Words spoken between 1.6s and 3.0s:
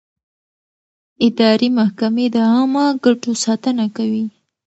محکمې د عامه